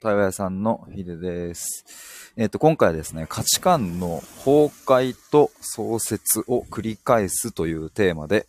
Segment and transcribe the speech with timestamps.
[0.00, 2.32] 対話屋さんのヒデです。
[2.36, 8.46] えっ、ー、と、今回はですね、価値観の崩壊と創設を繰り返すというテーマで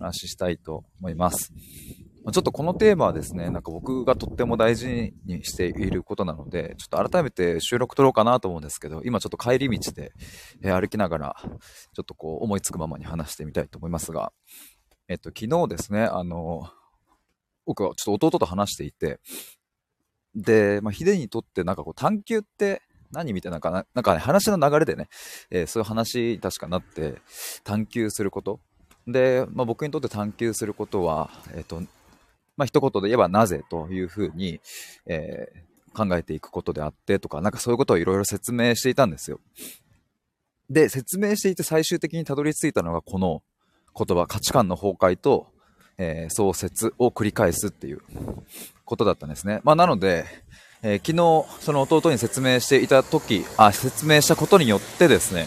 [0.00, 1.52] お話ししたいと思います。
[2.32, 10.12] ちょっとこのテーマはですね、なんか僕がとっても大事にしていることなので、ちょっと改めて収録撮ろうかなと思うんですけど、今ちょっと帰り道で、
[10.62, 14.32] え歩きながら、ちょっとこう思いつくままに話してみたいと思いますが、
[15.08, 16.70] えっと、昨日ですね、あの、
[17.66, 19.20] 僕はちょっと弟と話していて、
[20.36, 23.80] で、まあ、ヒデにとってなんかこう探求って何みたいな、な？
[23.80, 25.08] んかね、話の流れでね、
[25.50, 27.14] えー、そういう話確かなって、
[27.64, 28.60] 探求すること。
[29.06, 31.80] で、まあ、僕にとって探求することは、えっ、ー、と、
[32.56, 34.60] まあ、一言で言えばなぜというふうに、
[35.06, 39.40] えー、考えていくことであってとか、なんかそういうことをいろいろ説明していたんですよ。
[40.68, 43.42] で、説明していて最終的にたどり着いたのがこの
[43.96, 45.48] 言葉、価値観の崩壊と、
[45.98, 48.00] えー、創設を繰り返すっていう
[48.84, 49.60] ことだったんですね。
[49.64, 50.26] まあ、なので、
[50.82, 55.46] えー、昨日、その弟に説明していた時、あ、説明したことによってですね、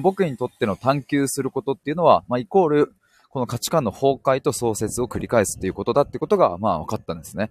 [0.00, 2.94] 僕にとっての探求することっていうのは、まあ、イコール、
[3.30, 7.50] この価値観の崩壊と創設を繰り返すっていうことだってことが、まあ、分かったんですね。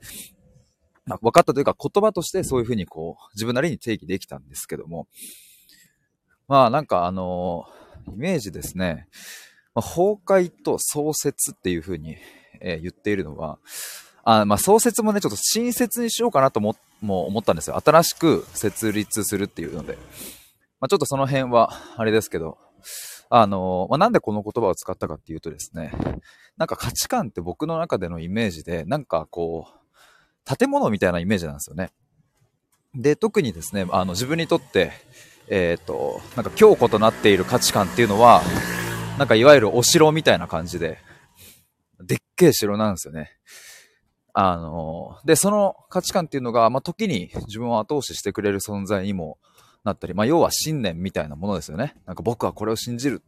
[1.05, 5.07] まあ、分かったというか、言葉としてそういうふうにこう、自分なりに定義できたんですけども、
[6.47, 9.07] まあ、なんかあのー、イメージですね。
[9.75, 12.17] まあ、崩壊と創設っていうふうに、
[12.61, 13.59] えー、言っているのは、
[14.23, 17.81] あまあ、創設もね、ちょっと新設にしようかなともも思ったんですよ。
[17.83, 19.97] 新しく設立するっていうので。
[20.79, 22.57] まあ、ちょっとその辺は、あれですけど、
[23.29, 25.91] あの、まあ、なんでこの言葉を使ったかっていうとですね、
[26.57, 31.91] なんか価値観って僕の中でのイメージで、なんかこう、建物みたいなイメージなんですよね。
[32.95, 34.91] で、特にですね、あの、自分にとって、
[35.47, 38.41] えっ、ー、と、なんか強固となっている価値観っていうのは、
[39.17, 40.97] なんかいわゆるお城みたいな感じで、
[42.01, 43.31] でっけえ城なんですよね。
[44.33, 49.37] あの、で、その価値観っていうのが、まあ、時に自分を後押ししてくれる存在にも
[49.83, 51.95] なったり、まあ、要は信念みたいなものですよね。
[52.07, 53.21] なんか僕はこれを信じる。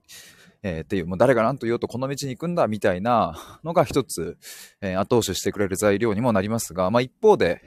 [0.63, 4.40] えー、っていう、もう誰が何と言おうとこの道に行くんだみたいなのが一つ、
[4.81, 7.62] えー、後押ししてくれる材料にもなりますが、まあ、一方で、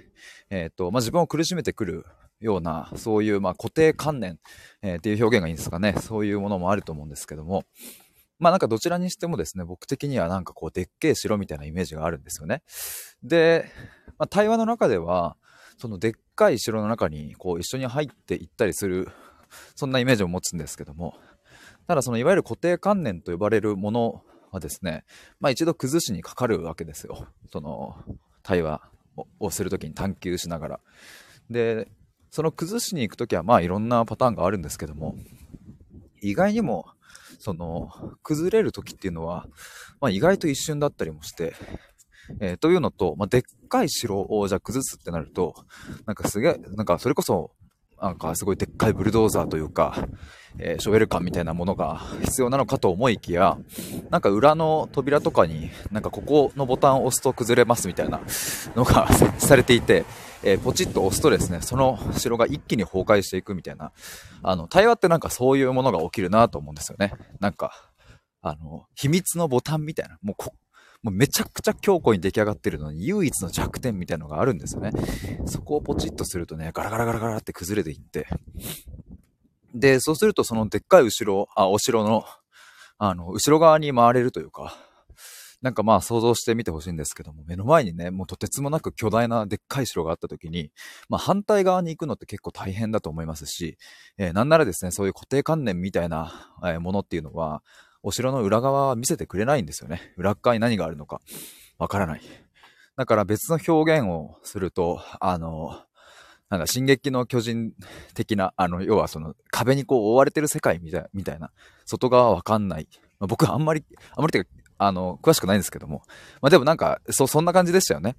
[0.50, 2.04] えっ、と、まあ、自分を苦しめてくる
[2.40, 4.38] ような、そういう、まあ固定観念、
[4.82, 5.94] えっていう表現がいいんですかね。
[6.00, 7.64] そういうものもあると思うんですけども、
[8.38, 12.62] まあなんかどちらにしてもですね、僕的にはなんかこうでっけえ城みたいなイメージがあるんですよね。
[13.22, 13.70] で、
[14.18, 15.36] まあ、対話の中では、
[15.76, 19.08] そのでっかい城の中にこう一緒に入っていったりする、
[19.74, 21.14] そんなイメージを持つんですけども、
[21.86, 25.04] ただそのいわゆる固定観念と呼ばれるものはですね、
[25.40, 27.26] まあ一度崩しにかかるわけですよ。
[27.50, 27.96] その
[28.42, 28.82] 対話
[29.40, 30.80] をするときに探求しながら。
[31.50, 31.88] で、
[32.30, 35.16] その崩しに行くときはまあいろんなパターンがあるんですけども、
[36.20, 36.86] 意外にも
[37.38, 37.90] その、
[38.22, 39.46] 崩れる時っていうのは、
[40.00, 41.54] まあ、意外と一瞬だったりもして、
[42.40, 45.54] えー、というのと、まあ、でっかい城をじゃあ崩すってなると、
[46.06, 47.52] なんかすげえ、なんかそれこそ、
[48.00, 50.08] なんかすごいでっかいブルドーザーというか、
[50.58, 53.58] えー、ショベルカーみたいなものが必要なのかと思いきや、
[54.10, 58.20] なんか裏の扉とかに、なんかここのボタンを押すと崩れますみたいな
[58.76, 60.04] のが設 置されていて、
[60.42, 63.92] えー、ポチッと押すとですね、その城が一気に崩壊していくみたいな、
[64.42, 67.12] あの、対話ってなんかそういうものが起きるなと思うんですよね。
[67.40, 67.72] なんか、
[68.40, 70.54] あの、秘密のボタンみたいな、もうこ、
[71.02, 74.90] もうめちゃくちゃ強固に出来上がってるのに唯一の弱点みたいなのがあるんですよね。
[75.46, 78.26] そこをポチッとするとね、ガラガラガラガラって崩れていって、
[79.74, 82.24] で、そうするとそのでっかい後ろ、あ、お城の、
[82.98, 84.76] あの、後ろ側に回れるというか、
[85.60, 90.70] なんかまあ想像してみてほしいんですけども、目の前にね、もうとてつもなく巨大なでっかい城があった時に、
[91.08, 93.76] まあ反対側に行くのって結構大変だと思いますし、
[94.18, 97.62] えー、なんならですね、そういう固定観念みたいな、えものっていうのは、
[98.02, 100.14] お城の裏側は見せてくれないんですよね。
[100.16, 101.20] 裏側に何があるのか、
[101.78, 102.22] わからない。
[102.96, 105.80] だから別の表現をすると、あの、
[106.48, 107.72] なんか、進撃の巨人
[108.14, 111.50] 的な、あの、要はその、壁にこう覆われてる世界みたいみたいな、
[111.84, 112.88] 外側はわかんない。
[113.20, 113.84] まあ、僕はあんまり、
[114.16, 116.02] あんまりてか、あの、詳しくないんですけども。
[116.40, 118.16] まあ、でもなんか、そ、そんな感じでしたよね。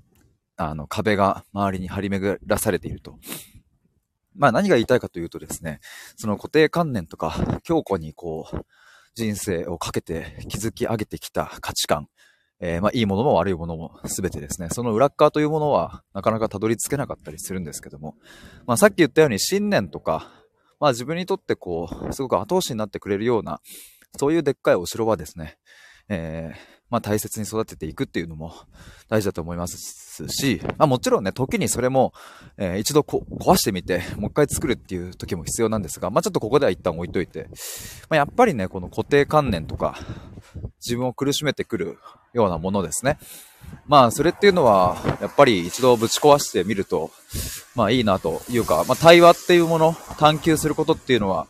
[0.57, 3.17] あの、壁が周りに張り巡らされていると。
[4.35, 5.79] まあ何が言いたいかというとですね、
[6.15, 8.57] その固定観念とか、強固にこう、
[9.15, 12.07] 人生をかけて築き上げてきた価値観、
[12.61, 18.15] えー、まあいいものも悪いものも全てですね、その裏側というものはなかなかたどり着けなかったりするんですけども、
[18.65, 20.31] まあさっき言ったように信念とか、
[20.79, 23.59] まあ自分にとってこう、すごく後押しになってくれるような、
[24.17, 25.57] そういうでっかいお城はですね、
[26.09, 26.57] えー、
[26.89, 28.53] まあ大切に育てていくっていうのも
[29.07, 32.13] 大事だと思いますし、まあもちろんね、時にそれも、
[32.57, 37.47] えー、一度こ壊してみて、もう一回作るっていう時も必要なんですが、まあちょっとここでは一旦置いといて、
[38.09, 39.97] まあやっぱりね、この固定観念とか、
[40.81, 41.99] 自分を苦しめてくる
[42.33, 43.17] ようなものですね。
[43.87, 47.11] まあ、それっていうのは、やっぱり一度ぶち壊してみると、
[47.75, 51.47] まあいいなというか、まあ対話っていうもの、探求することっていうのは、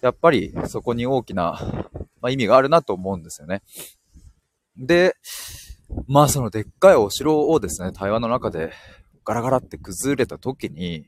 [0.00, 1.60] やっぱりそこに大きな、
[2.20, 3.62] まあ、意味があるなと思うんですよね。
[4.76, 5.14] で、
[6.06, 8.72] まあそのでっかいお城をですね、対話の中で
[9.24, 11.06] ガラガラって崩れた時に、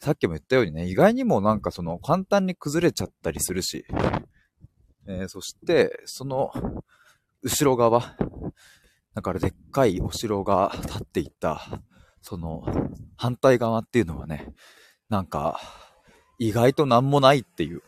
[0.00, 3.84] さっきも言ったようにね、意外にもなんかその簡単に崩れちゃったりするし、
[5.06, 6.50] えー、そして、その
[7.42, 8.16] 後ろ側、
[9.14, 11.82] だからでっかいお城が建っていった
[12.22, 12.64] その
[13.16, 14.52] 反対側っていうのはね、
[15.08, 15.60] なんか
[16.38, 17.82] 意外となんもないっていう、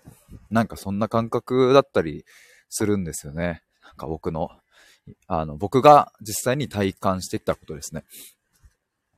[0.52, 2.25] なんかそんな感覚だったり
[2.69, 3.62] するんですよね。
[3.84, 4.50] なんか僕の、
[5.26, 8.04] あの、僕が実際に体感していったことですね。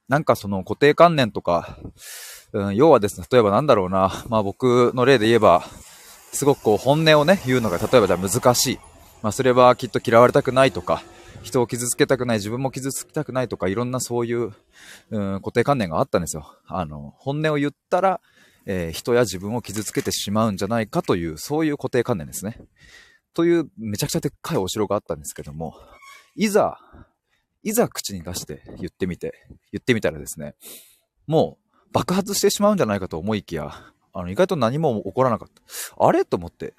[0.08, 1.78] なんかその固定観念とか、
[2.52, 5.64] うん、要はですね、例えばなんだろうな、まあ僕の例で言えば、
[6.32, 8.78] すごくこう本音をね、言うのが例えばじゃあ難しい。
[9.22, 11.02] まあそれはきっと嫌われたくないとか、
[11.42, 14.52] 人を傷つけたくない、自分も傷つきたくないとか、いろんなそういう、
[15.10, 16.54] うん、固定観念があったんですよ。
[16.66, 18.20] あの、本音を言ったら、
[18.66, 22.58] えー、人や自分を傷つけてしまうんじゃないかという、そういう固定観念ですね。
[23.34, 25.74] という、めちゃくちゃでっかいお城があったんですけども、
[26.36, 26.78] いざ、
[27.62, 30.54] いざ口に出して言ってみて、言ってみたらですね、
[31.26, 33.72] もう爆発してしまうんじゃないかと思いきや、
[34.12, 35.62] あの、意外と何も起こらなかった。
[35.98, 36.24] あれ？
[36.24, 36.74] と思って、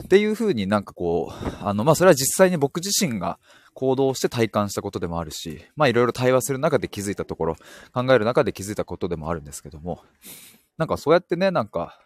[0.00, 3.38] っていう風になんかこう、あの、まあ、それは実際に僕自身が
[3.74, 7.56] 行動して体感したことでもあるし、まあ、いろいろ対話する中で気づいたところ、
[7.92, 10.02] 考える中で気づいたことでもあるんですけども、
[10.78, 12.00] なんかそうやってね、なんか、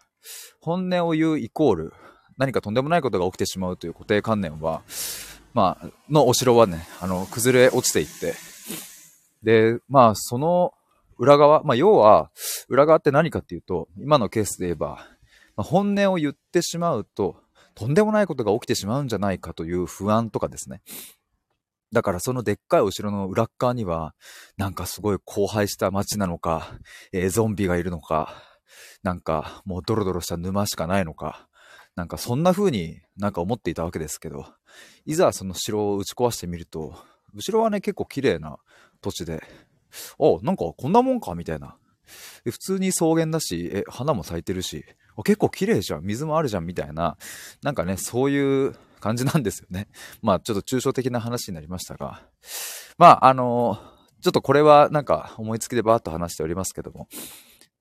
[0.59, 1.93] 本音を言うイコール、
[2.37, 4.81] 何かとんでもないことが起きてしまうという固定観念は、
[5.53, 8.33] まあ、のお城はね、あの、崩れ落ちていって、
[9.43, 10.73] で、まあ、その
[11.19, 12.31] 裏側、まあ、要は、
[12.67, 15.05] 裏側って何かっていうと、今のケースで言えば、
[15.55, 17.35] まあ、本音を言ってしまうと、
[17.75, 20.81] とんでもないことが起きてしまうんじゃないかという不安とかですね。
[21.91, 24.15] だからそのでっかいお城の裏側には、
[24.57, 26.73] なんかすごい荒廃した街なのか、
[27.11, 28.33] えー、ゾンビがいるのか、
[29.03, 31.47] なんかもうドロドロした沼しかないのか、
[31.95, 34.45] なんかそんな風になんか思っていたわけですけど、
[35.05, 36.95] いざその城を打ち壊してみると、
[37.33, 38.57] 後ろはね結構綺麗な
[39.01, 39.43] 土地で、
[40.19, 41.77] あ、なんかこんなもんかみたいな。
[42.43, 44.83] 普通に草原だし、え、花も咲いてるし、
[45.23, 47.17] 結構綺麗じゃん、水もあるじゃんみたいな、
[47.61, 49.87] なんかね、そういう感じなんですよね。
[50.21, 52.21] まあちょっと抽象的な話になりましたが、
[52.97, 53.79] まああの、
[54.21, 57.07] ちょっとこれはなんか思いつきでバーッと話しておりますけども、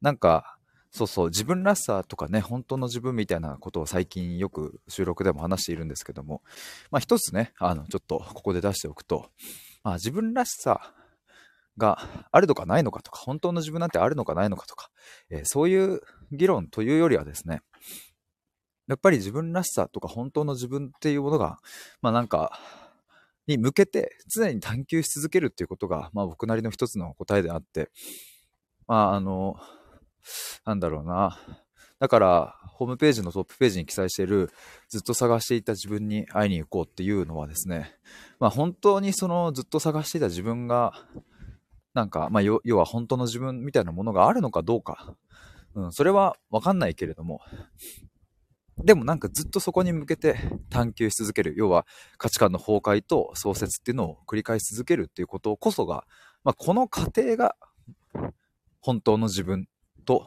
[0.00, 0.56] なんか、
[0.92, 6.42] そうそう、自分らしさとかね、本当の自分みたいなことを最近よく収録でも話しているんですけども、
[6.90, 9.30] まあ一つね、あの、ちょっとここで出しておくと、
[9.82, 10.92] まあ自分らしさ
[11.78, 11.98] が
[12.30, 14.90] あるのかないのかとか、本当の自分なんてあるのかないのかとか、
[15.30, 17.62] えー、そういう議論というよりはですね、
[18.86, 21.58] やっぱり自分らしさとか本当の自分っていうものが、
[22.02, 22.58] まあなんか、
[23.46, 27.90] に向けて常に探求し続けるっていうことが、まあ僕なりの一つの答えであって、
[28.86, 29.56] まああの、
[30.64, 31.38] なんだろうな。
[31.98, 34.50] だから、ホームページのトップページに記載している、
[34.88, 37.94] ずっと探していた自分に会いに行こうっていうのはですね、
[38.40, 40.94] まあ本当にそのずっと探していた自分が、
[41.94, 45.14] なんか、まあ要は本当の自分みたいなものがあるのかどうか、
[45.74, 47.40] うん、それはわかんないけれども、
[48.78, 50.36] でもなんかずっとそこに向けて
[50.70, 51.54] 探求し続ける。
[51.56, 51.86] 要は
[52.18, 56.04] 価値観の崩壊と創設っていうのを繰り返し続けるっていうことこそが、
[56.42, 57.54] まあ、この過程が
[58.80, 59.68] 本当の自分
[60.02, 60.26] と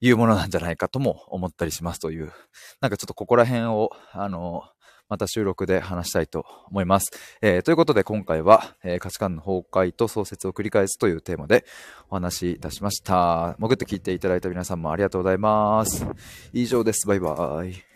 [0.00, 2.32] いうものなんじゃないかとも思ったりしますという、
[2.80, 4.64] なんかちょっとここら辺を、あの、
[5.08, 7.10] また収録で話したいと思います。
[7.42, 11.64] えー、ということで今回は、えー、価値観の崩壊と創設を繰り返すというテーマで
[12.08, 13.54] お話しいたしました。
[13.58, 16.06] 潜って聞いていただいた皆さんもありがとうございます。
[16.52, 17.06] 以上です。
[17.06, 17.93] バイバイ。